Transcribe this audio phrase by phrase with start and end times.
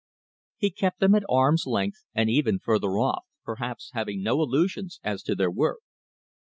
[0.57, 5.21] He kept them at arm's length and even further off, perhaps, having no illusions as
[5.21, 5.83] to their worth.